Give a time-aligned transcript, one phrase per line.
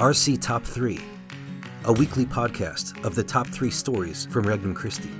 [0.00, 0.98] RC Top 3,
[1.84, 5.10] a weekly podcast of the top three stories from Regnum Christi.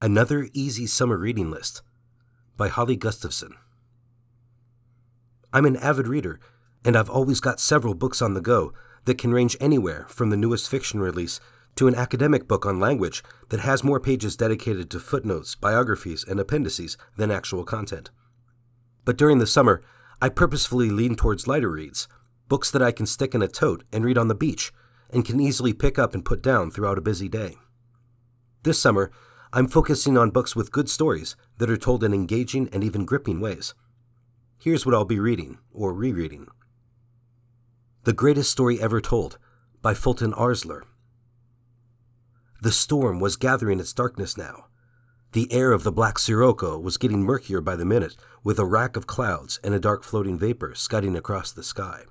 [0.00, 1.82] Another Easy Summer Reading List
[2.56, 3.54] by Holly Gustafson.
[5.52, 6.40] I'm an avid reader,
[6.84, 8.72] and I've always got several books on the go
[9.04, 11.38] that can range anywhere from the newest fiction release
[11.76, 16.40] to an academic book on language that has more pages dedicated to footnotes, biographies, and
[16.40, 18.10] appendices than actual content.
[19.04, 19.84] But during the summer,
[20.22, 22.06] I purposefully lean towards lighter reads,
[22.46, 24.72] books that I can stick in a tote and read on the beach,
[25.10, 27.56] and can easily pick up and put down throughout a busy day.
[28.62, 29.10] This summer,
[29.52, 33.40] I'm focusing on books with good stories that are told in engaging and even gripping
[33.40, 33.74] ways.
[34.60, 36.46] Here's what I'll be reading, or rereading
[38.04, 39.38] The Greatest Story Ever Told
[39.82, 40.82] by Fulton Oursler.
[42.62, 44.66] The storm was gathering its darkness now.
[45.32, 48.96] The air of the Black Sirocco was getting murkier by the minute, with a rack
[48.96, 52.02] of clouds and a dark floating vapor scudding across the sky.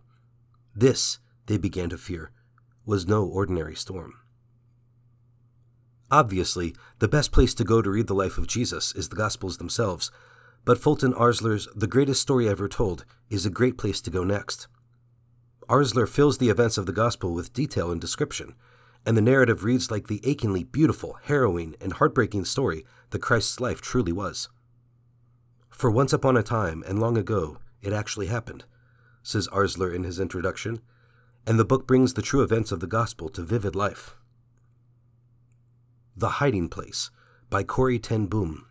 [0.75, 2.31] This, they began to fear,
[2.83, 4.16] was no ordinary storm.
[6.09, 9.58] Obviously, the best place to go to read the life of Jesus is the Gospels
[9.58, 10.09] themselves,
[10.66, 14.67] but Fulton Oursler's The Greatest Story Ever Told is a great place to go next.
[15.69, 18.56] Oursler fills the events of the Gospel with detail and description,
[19.05, 23.81] and the narrative reads like the achingly beautiful, harrowing, and heartbreaking story that Christ's life
[23.81, 24.49] truly was.
[25.69, 28.66] For once upon a time and long ago, it actually happened,
[29.23, 30.81] says Oursler in his introduction,
[31.47, 34.16] and the book brings the true events of the gospel to vivid life.
[36.16, 37.09] The Hiding Place
[37.49, 38.67] by Corrie ten Boom.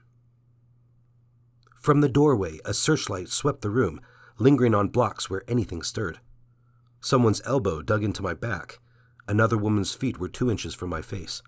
[1.74, 4.00] From the doorway, a searchlight swept the room,
[4.38, 6.20] lingering on blocks where anything stirred.
[7.00, 8.78] Someone's elbow dug into my back.
[9.28, 11.42] Another woman's feet were two inches from my face.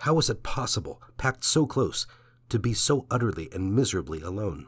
[0.00, 2.06] How was it possible, packed so close,
[2.48, 4.66] to be so utterly and miserably alone?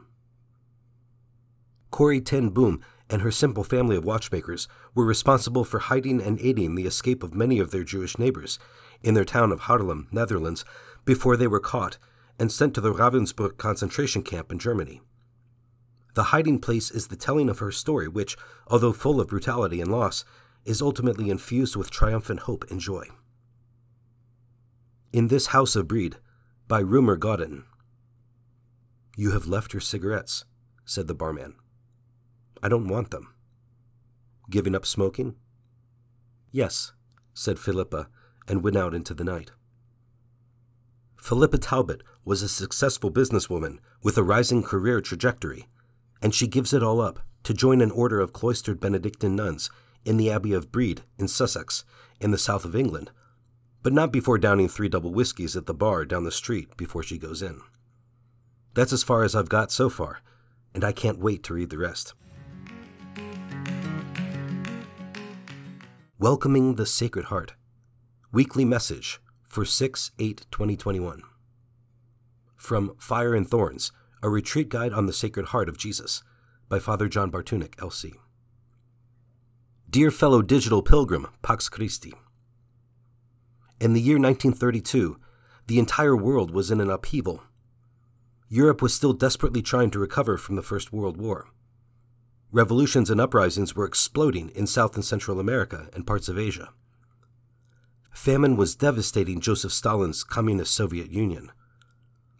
[1.91, 6.75] Corrie ten Boom and her simple family of watchmakers were responsible for hiding and aiding
[6.75, 8.59] the escape of many of their Jewish neighbors
[9.03, 10.65] in their town of Haarlem, Netherlands,
[11.05, 11.97] before they were caught
[12.39, 15.01] and sent to the Ravensbrück concentration camp in Germany.
[16.15, 18.37] The hiding place is the telling of her story, which,
[18.67, 20.25] although full of brutality and loss,
[20.65, 23.05] is ultimately infused with triumphant hope and joy.
[25.13, 26.17] In This House of Brede
[26.67, 27.65] by Rumer Godden.
[29.15, 30.43] You have left your cigarettes,
[30.83, 31.55] said the barman.
[32.61, 33.33] I don't want them.
[34.49, 35.35] Giving up smoking?
[36.51, 36.93] Yes,
[37.33, 38.09] said Philippa,
[38.47, 39.51] and went out into the night.
[41.17, 45.67] Philippa Talbot was a successful businesswoman with a rising career trajectory,
[46.21, 49.69] and she gives it all up to join an order of cloistered Benedictine nuns
[50.05, 51.83] in the Abbey of Brede in Sussex,
[52.21, 53.11] in the south of England,
[53.83, 57.17] but not before downing three double whiskies at the bar down the street before she
[57.17, 57.59] goes in.
[58.73, 60.21] That's as far as I've got so far,
[60.73, 62.13] and I can't wait to read the rest.
[66.19, 67.53] Welcoming the Sacred Heart
[68.31, 71.21] Weekly Message for 6 8 2021.
[72.55, 73.91] From Fire and Thorns,
[74.21, 76.23] a retreat guide on the Sacred Heart of Jesus,
[76.67, 78.13] by Father John Bartunek, LC.
[79.95, 82.13] Dear fellow digital pilgrim, Pax Christi.
[83.79, 85.17] In the year 1932,
[85.67, 87.43] the entire world was in an upheaval.
[88.49, 91.47] Europe was still desperately trying to recover from the First World War.
[92.51, 96.73] Revolutions and uprisings were exploding in South and Central America and parts of Asia.
[98.11, 101.53] Famine was devastating Joseph Stalin's Communist Soviet Union.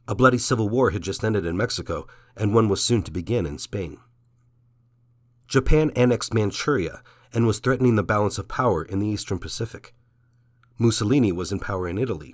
[0.10, 2.06] A bloody civil war had just ended in Mexico,
[2.36, 4.00] and one was soon to begin in Spain.
[5.48, 7.02] Japan annexed Manchuria
[7.36, 9.94] and was threatening the balance of power in the Eastern Pacific.
[10.80, 12.34] Mussolini was in power in Italy.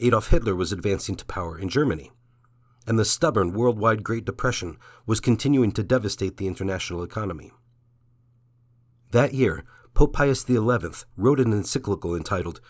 [0.00, 2.10] Adolf Hitler was advancing to power in Germany.
[2.86, 7.52] And the stubborn worldwide Great Depression was continuing to devastate the international economy.
[9.12, 9.64] That year,
[9.94, 10.56] Pope Pius XI
[11.16, 12.60] wrote an encyclical entitled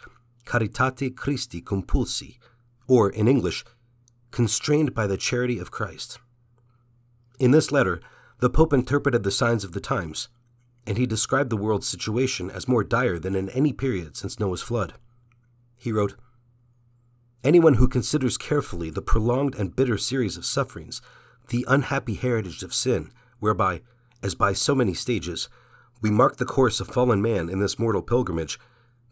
[0.44, 2.38] Caritate Christi Compulsi,
[2.86, 3.64] or in English,
[4.30, 6.18] Constrained by the Charity of Christ.
[7.38, 8.00] In this letter,
[8.40, 10.28] the Pope interpreted the signs of the times,
[10.88, 14.62] and he described the world's situation as more dire than in any period since Noah's
[14.62, 14.94] flood.
[15.76, 16.14] He wrote,
[17.44, 21.02] Anyone who considers carefully the prolonged and bitter series of sufferings,
[21.50, 23.82] the unhappy heritage of sin, whereby,
[24.22, 25.50] as by so many stages,
[26.00, 28.58] we mark the course of fallen man in this mortal pilgrimage,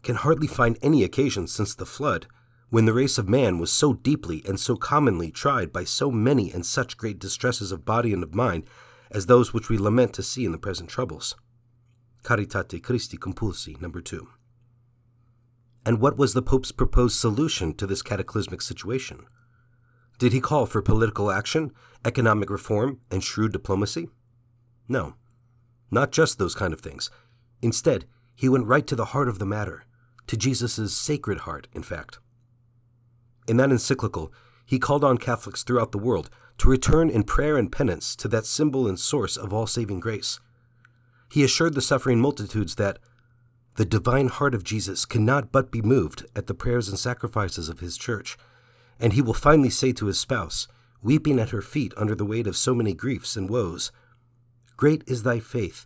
[0.01, 2.25] can hardly find any occasion since the flood,
[2.71, 6.51] when the race of man was so deeply and so commonly tried by so many
[6.51, 8.63] and such great distresses of body and of mind,
[9.11, 11.35] as those which we lament to see in the present troubles.
[12.27, 14.27] Caritate Christi Compulsi, number 2.
[15.85, 19.25] And what was the Pope's proposed solution to this cataclysmic situation?
[20.19, 21.71] Did he call for political action,
[22.03, 24.09] economic reform, and shrewd diplomacy?
[24.89, 25.15] No.
[25.89, 27.09] Not just those kind of things.
[27.61, 28.03] Instead,
[28.35, 29.85] he went right to the heart of the matter,
[30.27, 32.19] to Jesus' sacred heart, in fact.
[33.47, 34.33] In that encyclical,
[34.65, 38.45] he called on Catholics throughout the world to return in prayer and penance to that
[38.45, 40.41] symbol and source of all saving grace.
[41.29, 42.99] He assured the suffering multitudes that
[43.75, 47.79] the divine heart of Jesus cannot but be moved at the prayers and sacrifices of
[47.79, 48.37] his church,
[48.99, 50.67] and he will finally say to his spouse,
[51.03, 53.91] weeping at her feet under the weight of so many griefs and woes,
[54.75, 55.85] Great is thy faith,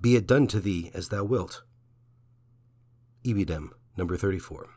[0.00, 1.62] be it done to thee as thou wilt.
[3.24, 4.70] Ibidem, number 34.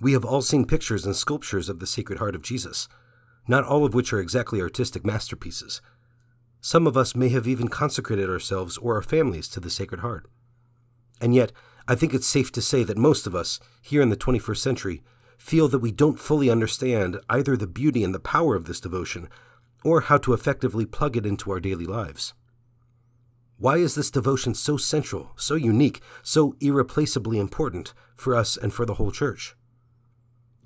[0.00, 2.88] We have all seen pictures and sculptures of the Sacred Heart of Jesus,
[3.46, 5.80] not all of which are exactly artistic masterpieces.
[6.68, 10.26] Some of us may have even consecrated ourselves or our families to the Sacred Heart.
[11.18, 11.50] And yet,
[11.88, 15.02] I think it's safe to say that most of us, here in the 21st century,
[15.38, 19.30] feel that we don't fully understand either the beauty and the power of this devotion
[19.82, 22.34] or how to effectively plug it into our daily lives.
[23.56, 28.84] Why is this devotion so central, so unique, so irreplaceably important for us and for
[28.84, 29.56] the whole church?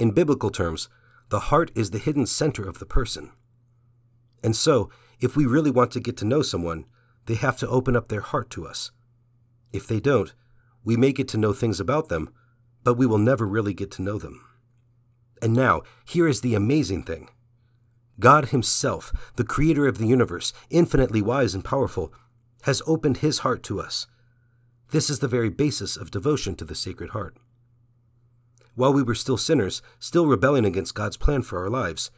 [0.01, 0.89] In biblical terms,
[1.29, 3.31] the heart is the hidden center of the person.
[4.43, 4.91] And so,
[5.23, 6.85] if we really want to get to know someone,
[7.27, 8.91] they have to open up their heart to us.
[9.73, 10.35] If they don't,
[10.85, 12.31] we may get to know things about them,
[12.83, 14.45] but we will never really get to know them.
[15.41, 17.29] And now, here is the amazing thing
[18.19, 22.13] God Himself, the Creator of the universe, infinitely wise and powerful,
[22.63, 24.07] has opened His heart to us.
[24.91, 27.39] This is the very basis of devotion to the Sacred Heart
[28.75, 32.11] while we were still sinners, still rebelling against God's plan for our lives,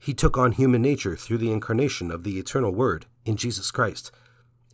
[0.00, 4.10] He took on human nature through the incarnation of the eternal Word in Jesus Christ,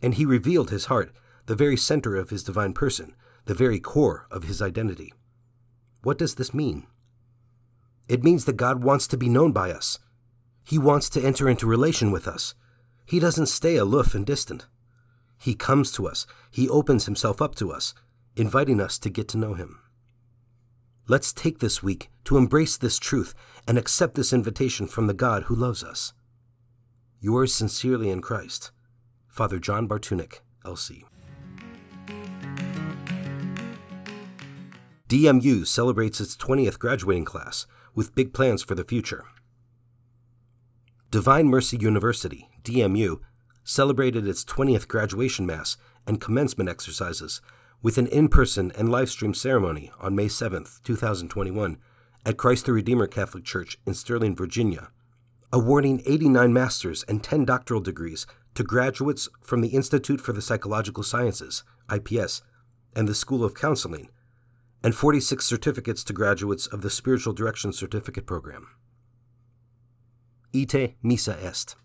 [0.01, 1.11] and He revealed His heart,
[1.45, 3.13] the very center of His divine person,
[3.45, 5.13] the very core of His identity.
[6.01, 6.87] What does this mean?
[8.07, 9.99] It means that God wants to be known by us.
[10.63, 12.55] He wants to enter into relation with us.
[13.05, 14.65] He doesn't stay aloof and distant.
[15.37, 16.25] He comes to us.
[16.49, 17.93] He opens himself up to us,
[18.37, 19.79] inviting us to get to know him.
[21.09, 23.33] Let's take this week to embrace this truth
[23.65, 26.11] and accept this invitation from the God who loves us.
[27.21, 28.71] Yours sincerely in Christ,
[29.29, 31.03] Father John Bartunek, LC.
[35.07, 37.65] DMU celebrates its 20th graduating class
[37.95, 39.23] with big plans for the future.
[41.09, 43.21] Divine Mercy University, DMU,
[43.63, 47.39] celebrated its 20th graduation mass and commencement exercises
[47.81, 51.77] with an in person and live stream ceremony on May 7, 2021,
[52.25, 54.89] at Christ the Redeemer Catholic Church in Sterling, Virginia,
[55.53, 61.03] awarding 89 master's and 10 doctoral degrees to graduates from the Institute for the Psychological
[61.03, 61.63] Sciences,
[61.93, 62.41] IPS,
[62.95, 64.09] and the School of Counseling,
[64.83, 68.67] and 46 certificates to graduates of the Spiritual Direction Certificate Program.
[70.55, 71.75] Ite Missa Est.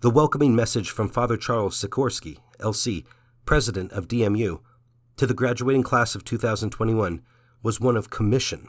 [0.00, 3.04] The welcoming message from Father Charles Sikorsky, LC,
[3.48, 4.60] president of DMU,
[5.16, 7.22] to the graduating class of 2021
[7.62, 8.68] was one of commission.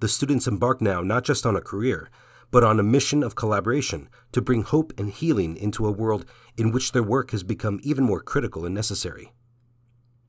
[0.00, 2.08] The students embark now not just on a career,
[2.50, 6.24] but on a mission of collaboration to bring hope and healing into a world
[6.56, 9.34] in which their work has become even more critical and necessary.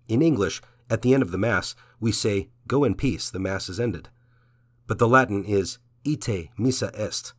[0.10, 3.70] In English, at the end of the Mass, we say, Go in peace, the Mass
[3.70, 4.10] is ended.
[4.86, 7.32] But the Latin is, Ite missa est.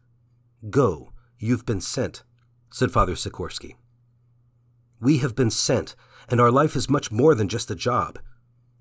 [0.70, 2.22] Go, you've been sent,
[2.70, 3.74] said Father Sikorsky.
[5.06, 5.94] We have been sent,
[6.28, 8.18] and our life is much more than just a job.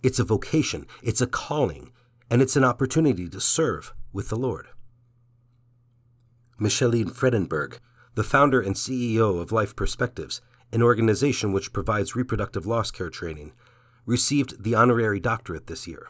[0.02, 1.92] It's a vocation, it's a calling,
[2.32, 4.70] and it's an opportunity to serve with the Lord.
[6.60, 7.78] Michaelene Fredenburg,
[8.16, 10.42] the founder and CEO of Life Perspectives,
[10.72, 13.54] an organization which provides reproductive loss care training,
[14.08, 16.08] received the honorary doctorate this year.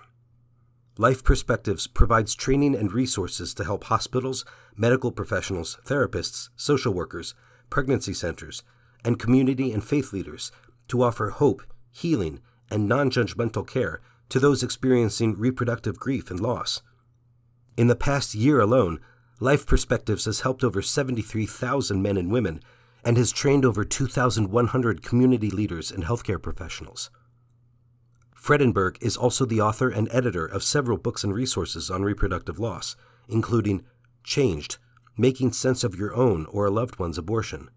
[0.97, 4.45] Life Perspectives provides training and resources to help hospitals,
[4.77, 7.35] medical professionals, therapists, social workers,
[7.69, 8.63] pregnancy centers,
[9.05, 10.51] and community and faith leaders
[10.89, 16.81] to offer hope, healing, and non judgmental care to those experiencing reproductive grief and loss.
[17.77, 18.99] In the past year alone,
[19.39, 22.61] Life Perspectives has helped over 73,000 men and women
[23.03, 27.11] and has trained over 2,100 community leaders and healthcare professionals.
[28.35, 32.95] Fredenburg is also the author and editor of several books and resources on reproductive loss,
[33.27, 33.83] including
[34.23, 34.77] Changed
[35.17, 37.69] Making Sense of Your Own or a Loved One's Abortion,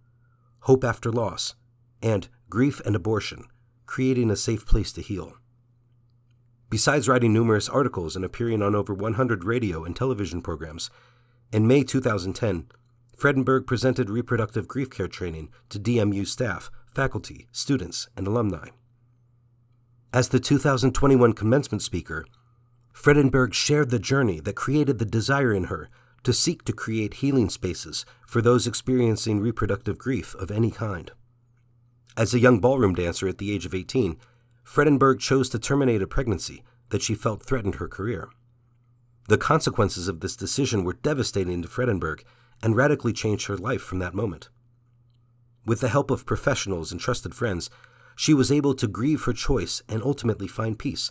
[0.68, 1.54] Hope After Loss,
[2.02, 3.46] and Grief and Abortion
[3.86, 5.32] Creating a Safe Place to Heal.
[6.68, 10.90] Besides writing numerous articles and appearing on over 100 radio and television programs,
[11.50, 12.66] in May 2010,
[13.16, 18.68] Fredenburg presented reproductive grief care training to DMU staff, faculty, students, and alumni.
[20.12, 22.26] As the 2021 commencement speaker,
[22.92, 25.88] Fredenburg shared the journey that created the desire in her
[26.28, 31.10] to seek to create healing spaces for those experiencing reproductive grief of any kind.
[32.18, 34.18] As a young ballroom dancer at the age of 18,
[34.62, 38.28] Fredenburg chose to terminate a pregnancy that she felt threatened her career.
[39.30, 42.24] The consequences of this decision were devastating to Fredenburg
[42.62, 44.50] and radically changed her life from that moment.
[45.64, 47.70] With the help of professionals and trusted friends,
[48.16, 51.10] she was able to grieve her choice and ultimately find peace.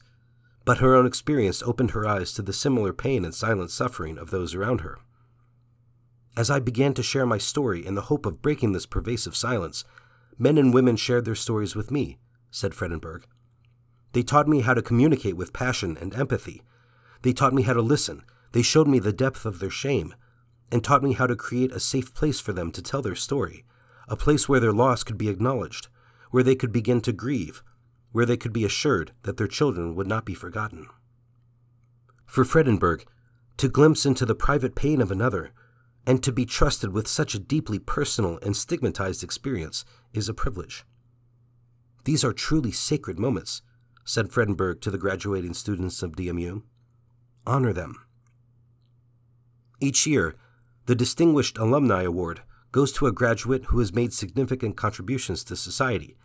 [0.64, 4.30] But her own experience opened her eyes to the similar pain and silent suffering of
[4.30, 5.00] those around her.
[6.38, 9.84] As I began to share my story in the hope of breaking this pervasive silence,
[10.38, 12.20] men and women shared their stories with me,
[12.52, 13.26] said Fredenburg.
[14.14, 16.62] They taught me how to communicate with passion and empathy.
[17.24, 18.22] They taught me how to listen.
[18.52, 20.14] They showed me the depth of their shame
[20.72, 23.66] and taught me how to create a safe place for them to tell their story,
[24.08, 25.88] a place where their loss could be acknowledged,
[26.30, 27.64] where they could begin to grieve,
[28.12, 30.86] where they could be assured that their children would not be forgotten.
[32.28, 33.06] For Fredenburg,
[33.58, 35.52] to glimpse into the private pain of another,
[36.08, 39.84] and to be trusted with such a deeply personal and stigmatized experience
[40.14, 40.86] is a privilege.
[42.06, 43.62] These are truly sacred moments,
[44.06, 46.64] said Fredenburg to the graduating students of DMU.
[47.46, 48.06] Honor them.
[49.82, 50.36] Each year,
[50.86, 56.16] the Distinguished Alumni Award goes to a graduate who has made significant contributions to society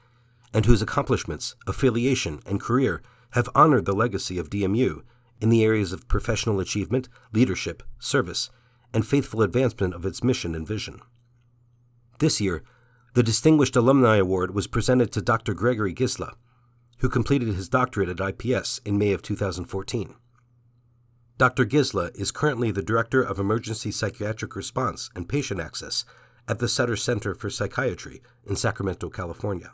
[0.54, 5.02] and whose accomplishments, affiliation, and career have honored the legacy of DMU
[5.40, 8.48] in the areas of professional achievement, leadership, service,
[8.92, 11.00] and faithful advancement of its mission and vision.
[12.18, 12.62] This year,
[13.14, 15.54] the Distinguished Alumni Award was presented to Dr.
[15.54, 16.34] Gregory Gisla,
[16.99, 20.14] who completed his doctorate at IPS in May of 2014.
[21.37, 21.64] Dr.
[21.66, 26.04] Gisla is currently the Director of Emergency Psychiatric Response and Patient Access
[26.46, 29.72] at the Sutter Center for Psychiatry in Sacramento, California.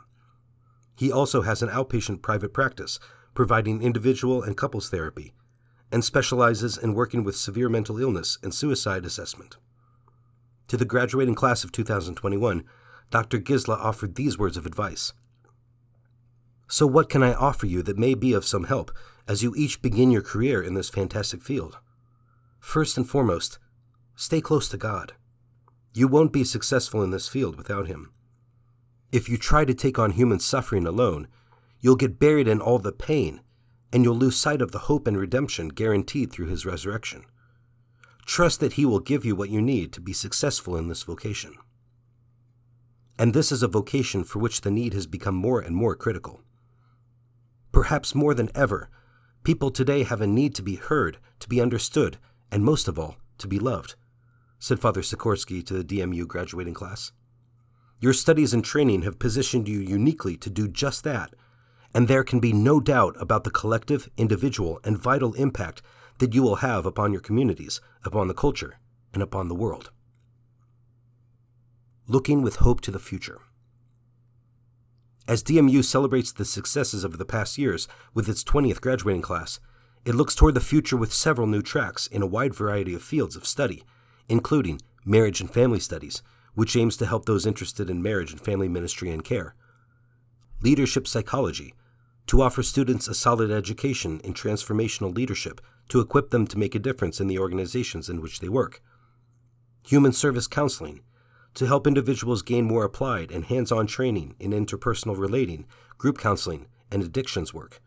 [0.95, 2.99] He also has an outpatient private practice
[3.33, 5.33] providing individual and couples therapy
[5.91, 9.57] and specializes in working with severe mental illness and suicide assessment.
[10.67, 12.63] To the graduating class of 2021,
[13.09, 13.39] Dr.
[13.39, 15.13] Gisla offered these words of advice.
[16.67, 18.91] So, what can I offer you that may be of some help
[19.29, 21.77] as you each begin your career in this fantastic field.
[22.59, 23.59] First and foremost,
[24.15, 25.13] stay close to God.
[25.93, 28.11] You won't be successful in this field without Him.
[29.11, 31.27] If you try to take on human suffering alone,
[31.79, 33.41] you'll get buried in all the pain,
[33.91, 37.25] and you'll lose sight of the hope and redemption guaranteed through His resurrection.
[38.25, 41.55] Trust that He will give you what you need to be successful in this vocation.
[43.17, 46.41] And this is a vocation for which the need has become more and more critical.
[47.71, 48.89] Perhaps more than ever,
[49.43, 52.17] People today have a need to be heard, to be understood,
[52.51, 53.95] and most of all, to be loved,
[54.59, 57.13] said Father Sikorsky to the DMU graduating class.
[57.99, 61.33] Your studies and training have positioned you uniquely to do just that,
[61.93, 65.81] and there can be no doubt about the collective, individual, and vital impact
[66.19, 68.79] that you will have upon your communities, upon the culture,
[69.13, 69.91] and upon the world.
[72.07, 73.39] Looking with hope to the future.
[75.27, 79.59] As DMU celebrates the successes of the past years with its 20th graduating class,
[80.05, 83.35] it looks toward the future with several new tracks in a wide variety of fields
[83.35, 83.83] of study,
[84.27, 86.23] including marriage and family studies,
[86.55, 89.55] which aims to help those interested in marriage and family ministry and care,
[90.61, 91.73] leadership psychology,
[92.29, 96.79] to offer students a solid education in transformational leadership to equip them to make a
[96.79, 98.83] difference in the organizations in which they work,
[99.87, 101.01] human service counseling,
[101.55, 105.65] to help individuals gain more applied and hands on training in interpersonal relating,
[105.97, 107.81] group counseling, and addictions work,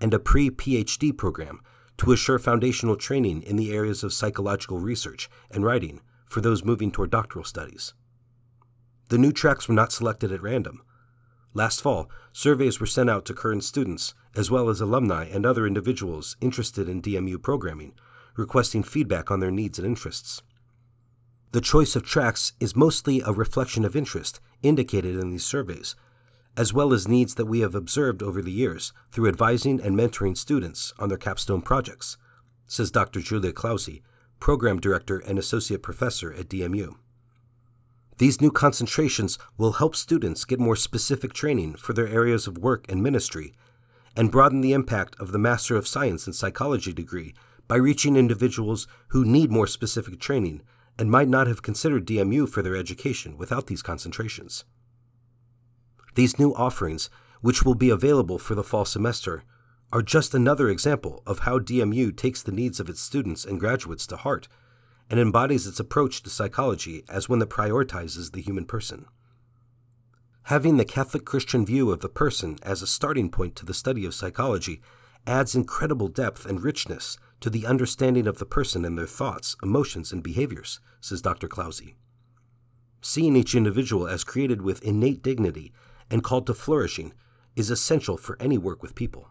[0.00, 1.60] and a pre PhD program
[1.98, 6.90] to assure foundational training in the areas of psychological research and writing for those moving
[6.90, 7.94] toward doctoral studies.
[9.10, 10.82] The new tracks were not selected at random.
[11.56, 15.66] Last fall, surveys were sent out to current students, as well as alumni and other
[15.66, 17.94] individuals interested in DMU programming,
[18.36, 20.42] requesting feedback on their needs and interests.
[21.52, 25.94] The choice of tracks is mostly a reflection of interest indicated in these surveys,
[26.56, 30.36] as well as needs that we have observed over the years through advising and mentoring
[30.36, 32.16] students on their capstone projects,
[32.66, 33.20] says Dr.
[33.20, 34.02] Julia Clausi,
[34.40, 36.96] Program Director and Associate Professor at DMU.
[38.18, 42.86] These new concentrations will help students get more specific training for their areas of work
[42.88, 43.54] and ministry
[44.16, 47.34] and broaden the impact of the Master of Science in Psychology degree
[47.66, 50.62] by reaching individuals who need more specific training
[50.96, 54.64] and might not have considered DMU for their education without these concentrations.
[56.14, 59.42] These new offerings, which will be available for the fall semester,
[59.92, 64.06] are just another example of how DMU takes the needs of its students and graduates
[64.06, 64.46] to heart
[65.10, 69.06] and embodies its approach to psychology as one that prioritizes the human person.
[70.44, 74.04] Having the Catholic Christian view of the person as a starting point to the study
[74.04, 74.80] of psychology
[75.26, 80.12] adds incredible depth and richness to the understanding of the person and their thoughts, emotions,
[80.12, 81.48] and behaviors, says Dr.
[81.48, 81.94] Clausi.
[83.00, 85.72] Seeing each individual as created with innate dignity
[86.10, 87.12] and called to flourishing
[87.56, 89.28] is essential for any work with people.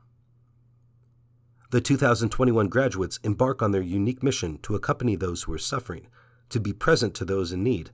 [1.74, 6.06] The 2021 graduates embark on their unique mission to accompany those who are suffering,
[6.50, 7.89] to be present to those in need,